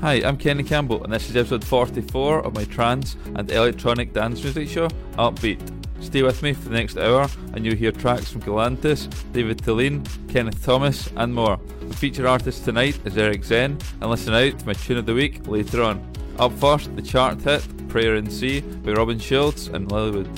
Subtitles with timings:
[0.00, 4.42] Hi, I'm Kenny Campbell, and this is episode 44 of my trance and electronic dance
[4.42, 4.88] music show,
[5.18, 5.60] Upbeat.
[6.02, 10.02] Stay with me for the next hour, and you'll hear tracks from Galantis, David Tallene,
[10.26, 11.60] Kenneth Thomas, and more.
[11.82, 15.12] The feature artist tonight is Eric Zen, and listen out to my tune of the
[15.12, 16.02] week later on.
[16.38, 20.30] Up first, the chart hit, Prayer in C by Robin Schulz and Lilly Wood.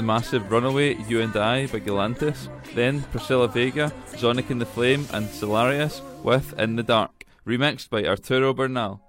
[0.00, 5.26] Massive Runaway, You and I by Galantis, then Priscilla Vega, Zonic in the Flame, and
[5.26, 9.00] Solarius with In the Dark, remixed by Arturo Bernal.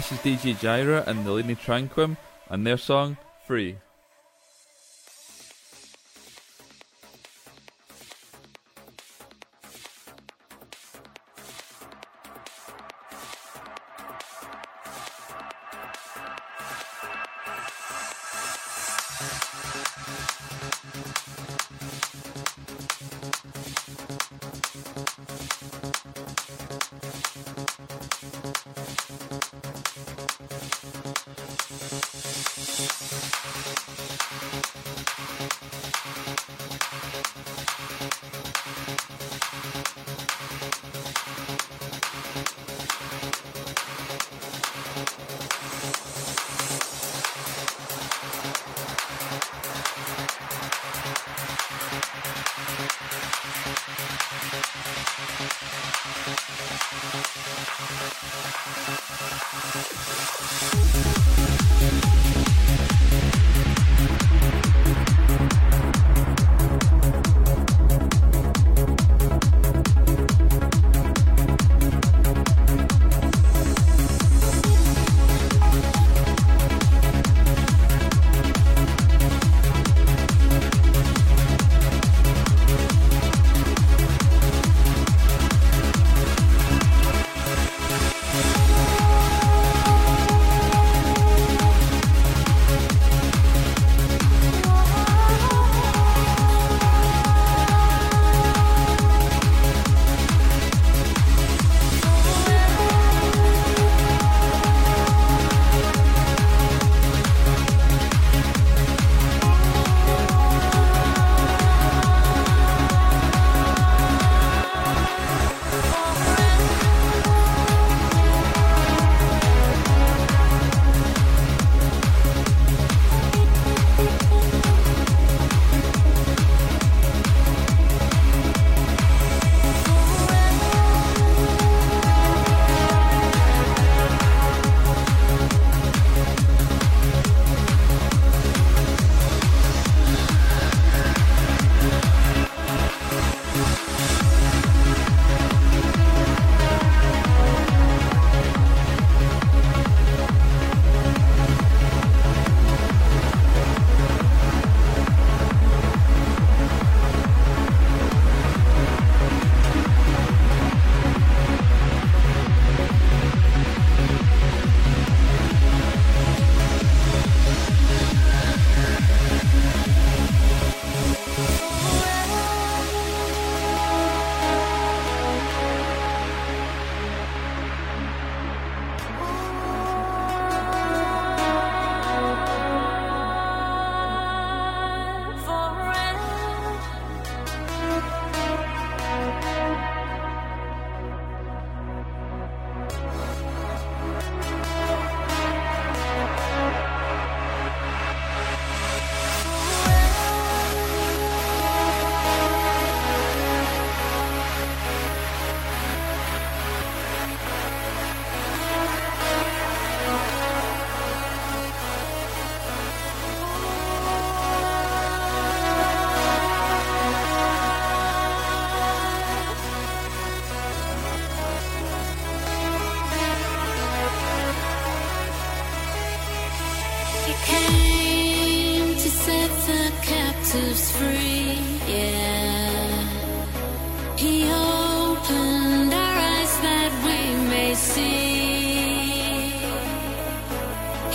[0.00, 2.16] This is DJ Gyra and Nalini Tranquim
[2.48, 3.76] and their song Free.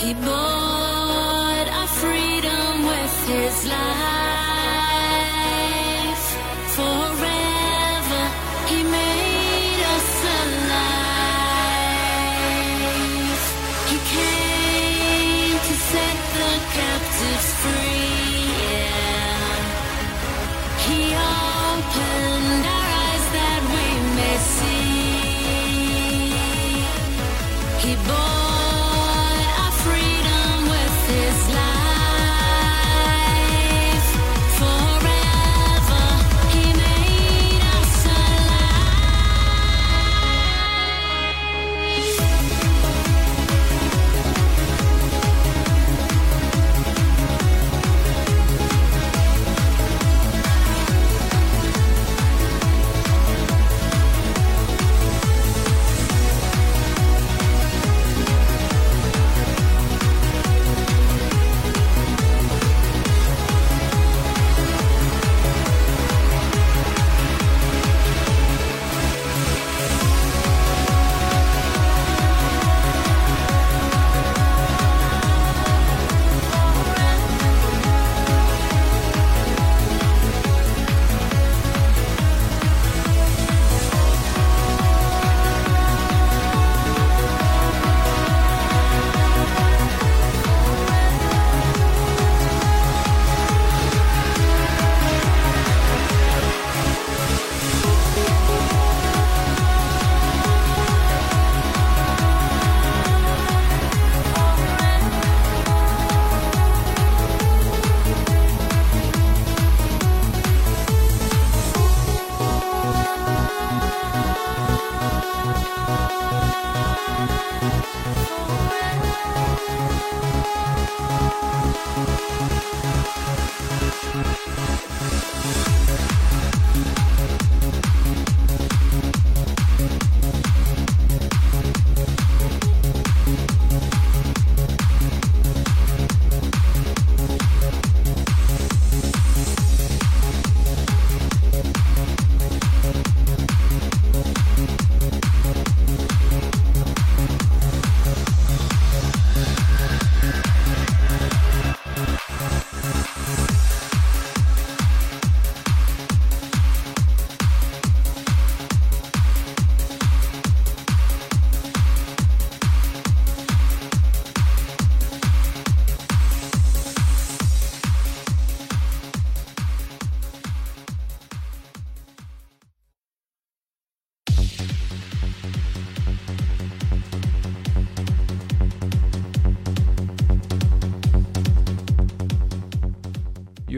[0.05, 0.54] He bought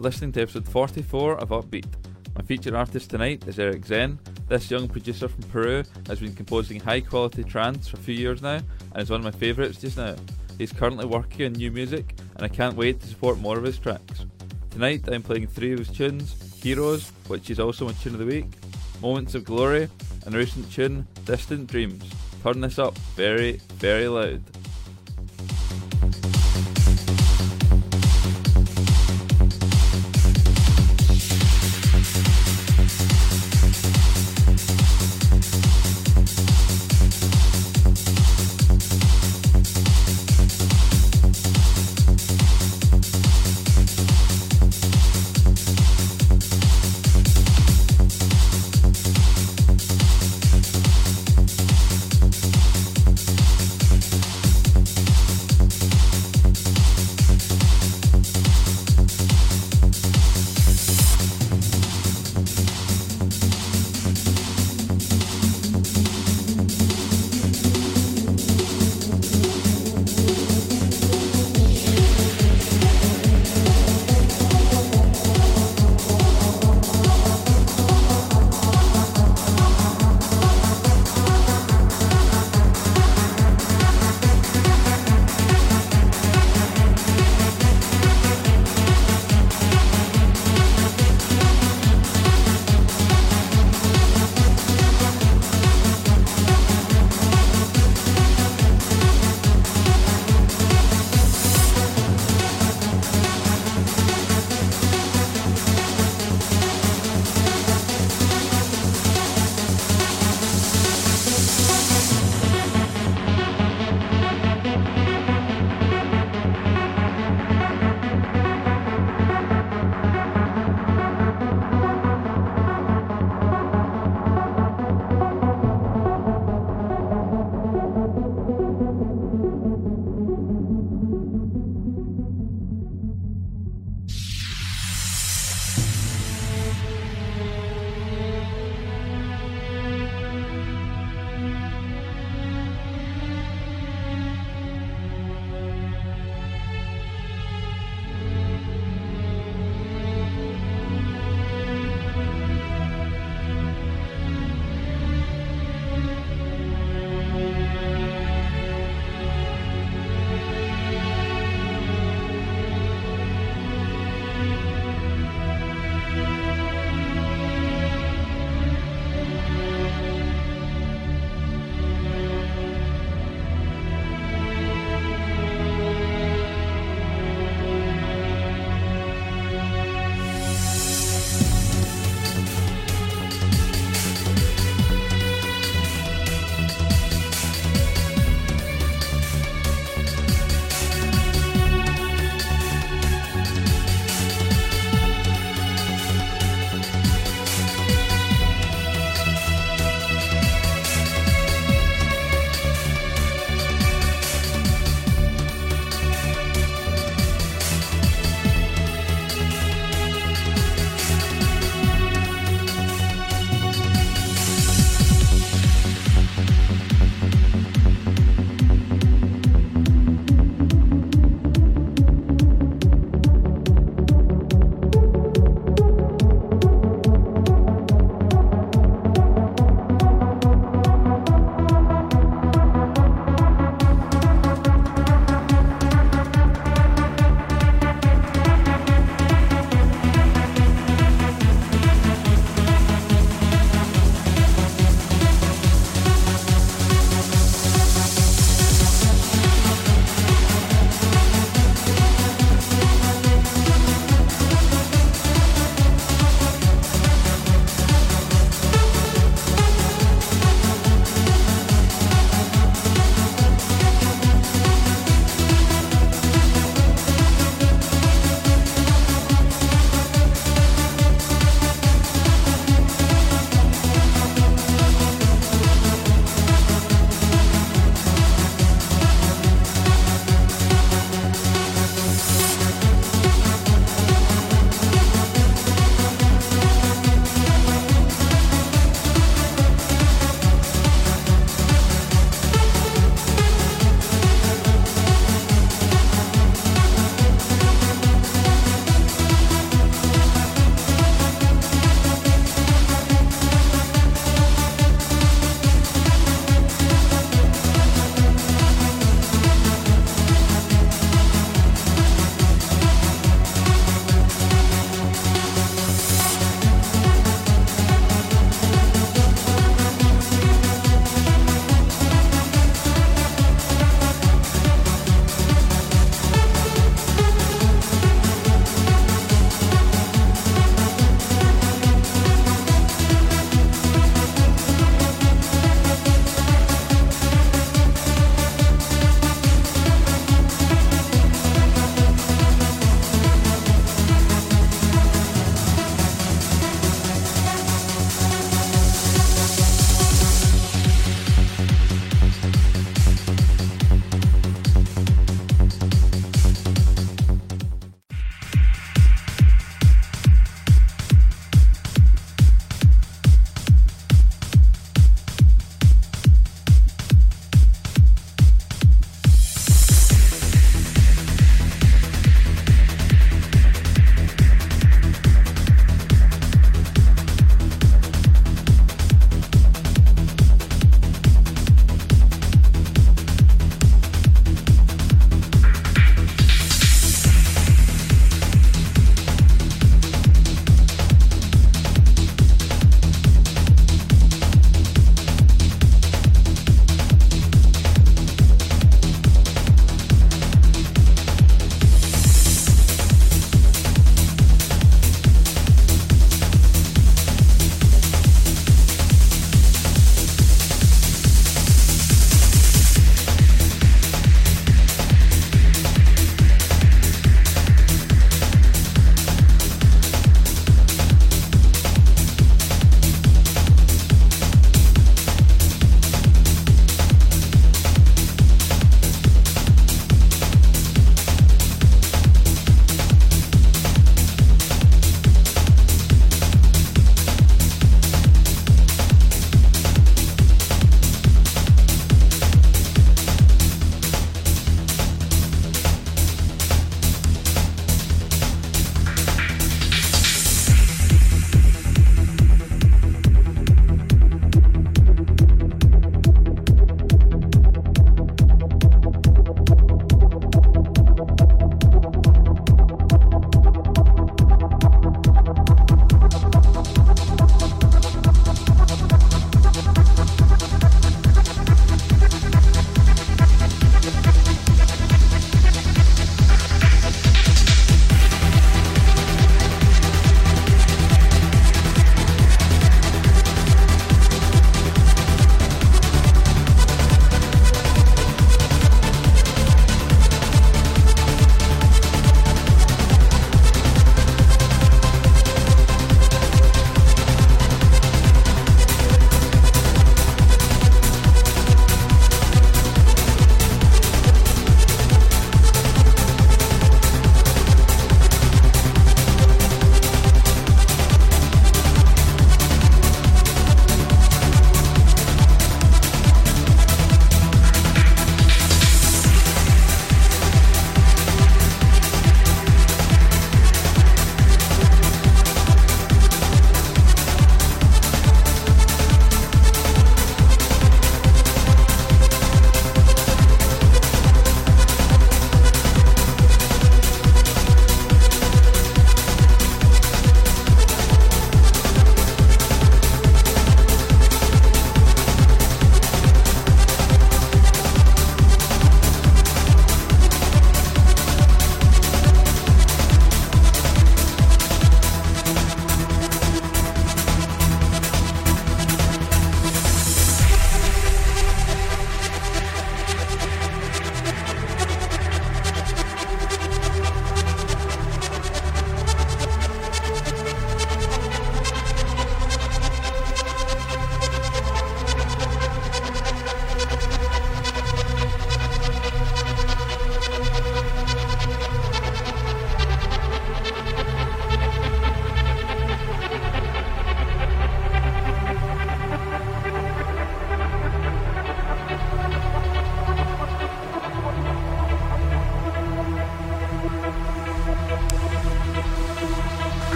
[0.00, 1.84] You are listening to episode 44 of Upbeat.
[2.34, 4.18] My featured artist tonight is Eric Zen.
[4.48, 8.40] This young producer from Peru has been composing high quality trance for a few years
[8.40, 8.60] now
[8.92, 10.14] and is one of my favourites just now.
[10.56, 13.78] He's currently working on new music and I can't wait to support more of his
[13.78, 14.24] tracks.
[14.70, 18.24] Tonight I'm playing three of his tunes Heroes, which is also my tune of the
[18.24, 18.46] week,
[19.02, 19.86] Moments of Glory,
[20.24, 22.10] and a recent tune, Distant Dreams.
[22.42, 24.42] Turn this up very, very loud.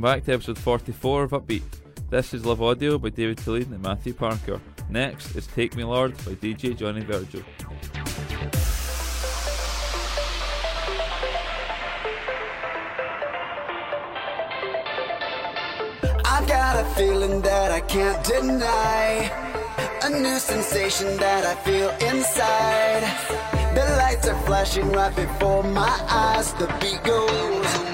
[0.00, 1.62] welcome back to episode 44 of Upbeat.
[2.08, 4.60] This is Love Audio by David Killeen and Matthew Parker.
[4.88, 7.42] Next is Take Me Lord by DJ Johnny Virgil.
[16.24, 19.28] I got a feeling that I can't deny,
[20.04, 23.02] a new sensation that I feel inside.
[23.74, 27.87] The lights are flashing right before my eyes, the beat goes.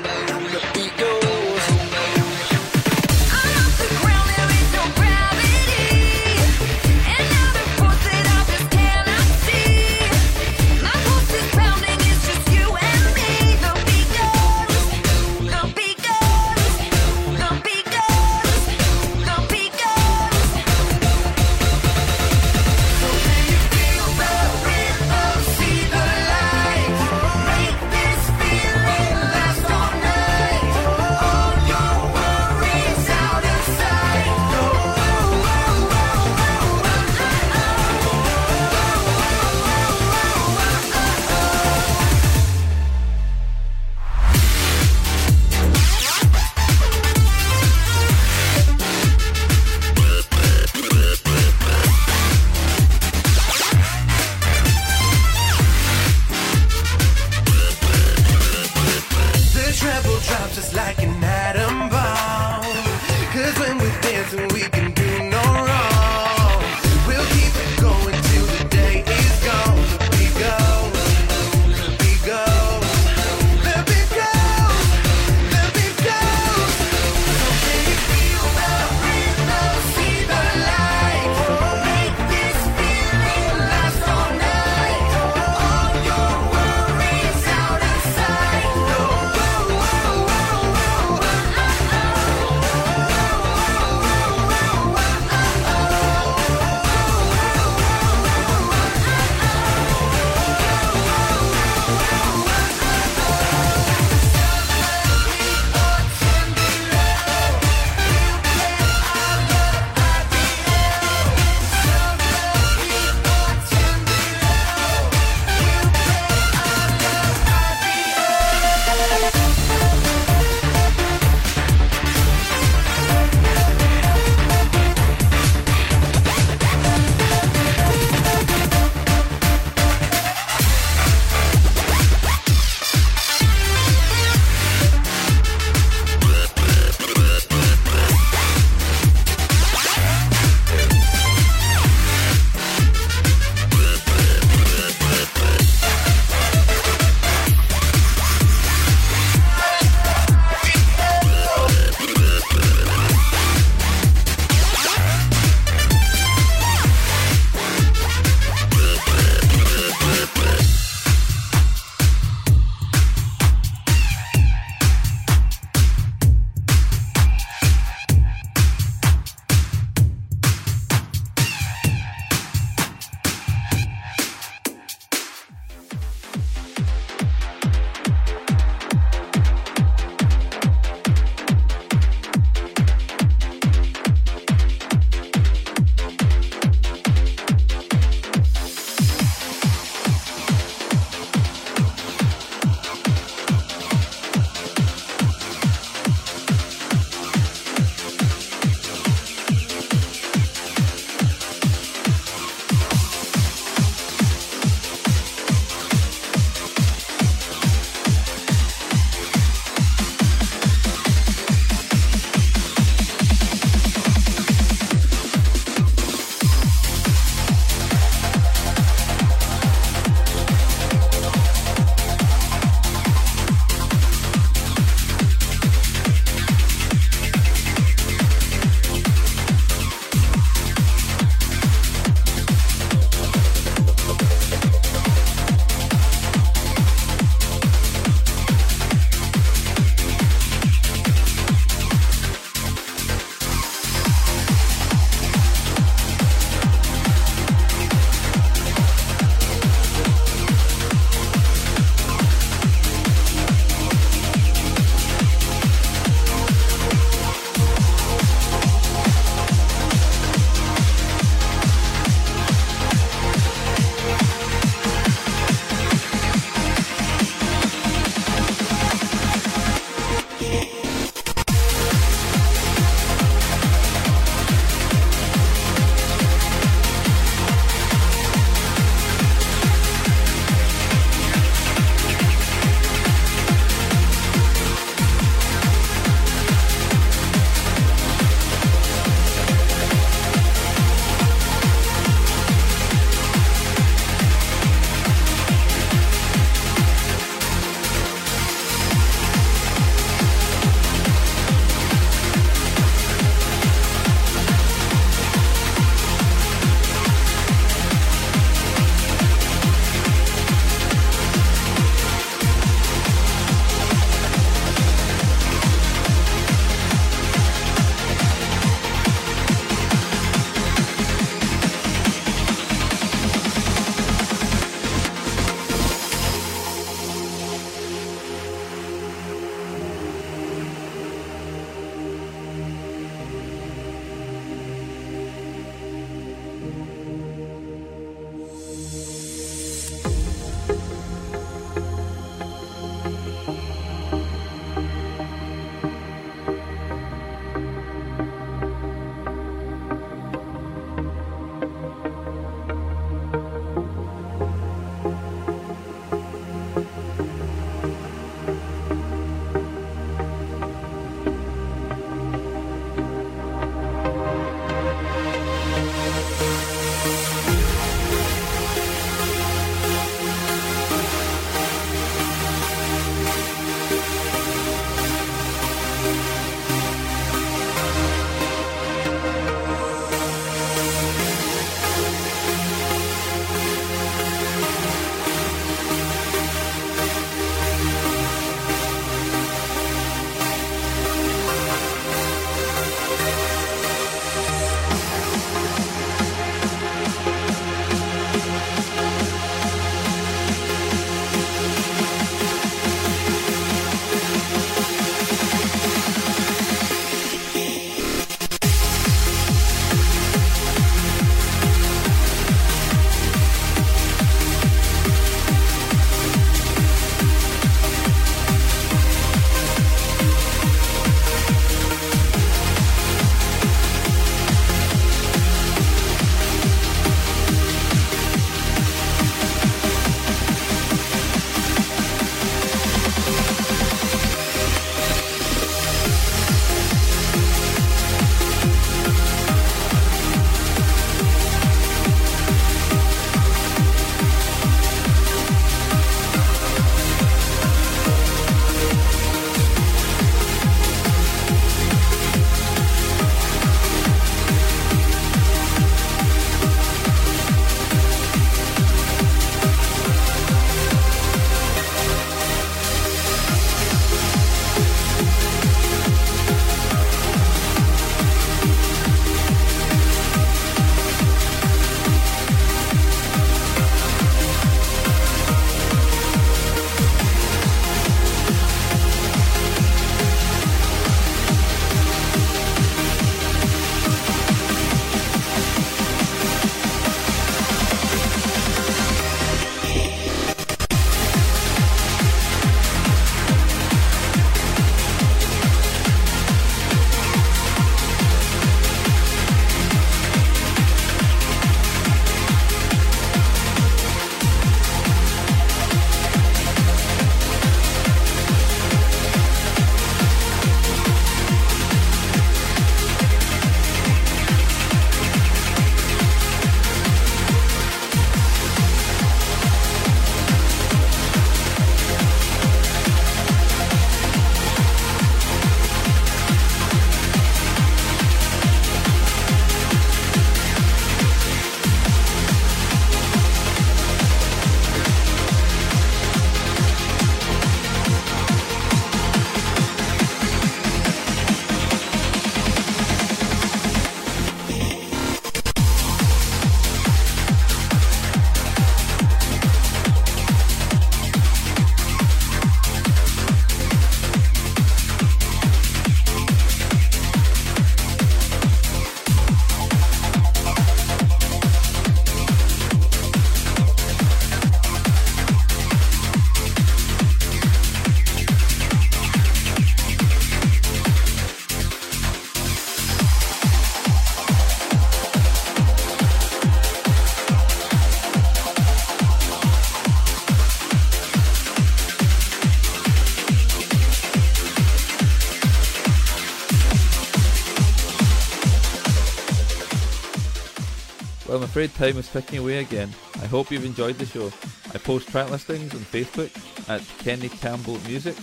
[591.75, 593.11] Afraid time is ticking away again.
[593.43, 594.47] I hope you've enjoyed the show.
[594.95, 596.53] I post track listings on Facebook
[596.89, 598.37] at Kenny Campbell Music,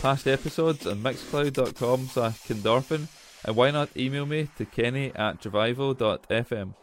[0.00, 3.06] past episodes on mixcloud.com slash Kindorphin,
[3.44, 6.74] and why not email me to kenny at revival.fm.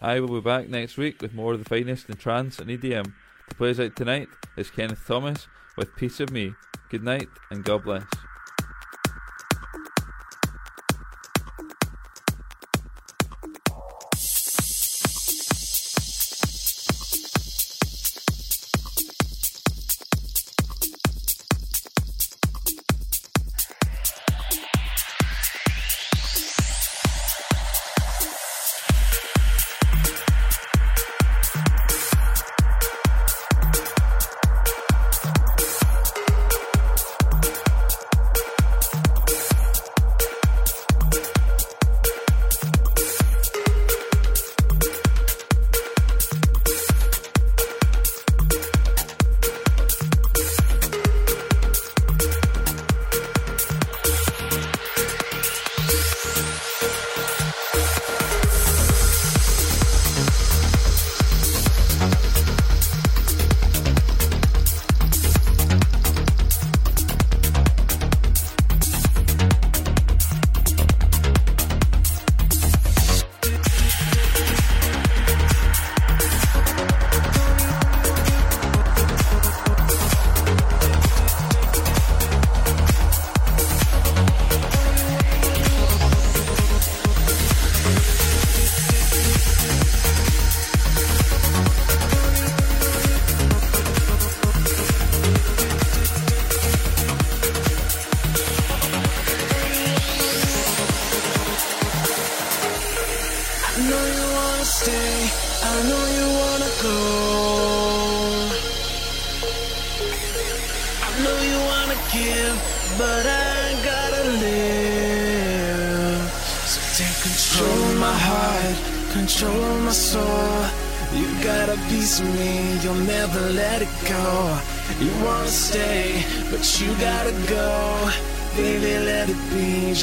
[0.00, 3.12] I will be back next week with more of the finest in trance and EDM.
[3.50, 5.46] To play us out tonight is Kenneth Thomas
[5.76, 6.54] with Piece of Me.
[6.88, 8.29] Good night and God bless.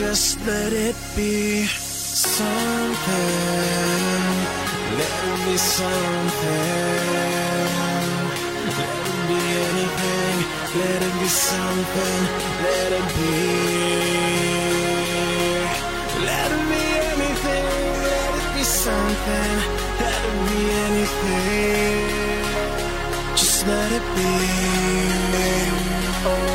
[0.10, 2.48] Just let it be something.
[5.00, 6.64] Let it be something.
[8.78, 10.38] Let it be anything.
[10.80, 12.22] Let it be something.
[12.64, 13.36] Let it be.
[16.28, 16.84] Let it be
[17.14, 17.66] anything.
[18.08, 19.54] Let it be something.
[20.02, 22.00] Let it be anything.
[23.40, 24.32] Just let it be.
[26.32, 26.52] Oh,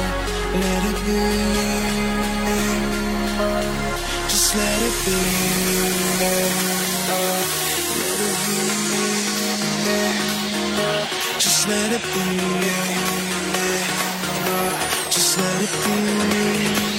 [0.62, 2.11] let it be.
[3.32, 5.18] Just let it be.
[11.38, 12.26] Just let it be.
[15.10, 16.91] Just let it be.